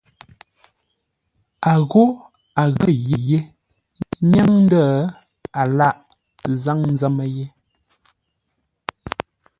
[1.71, 2.03] A ghô
[2.61, 3.39] a ghʉ́ mə́ ye
[4.31, 4.85] nyáŋ ndə̂
[5.59, 5.99] a lâghʼ
[6.61, 7.45] zâŋ ńzə́mə́ yé.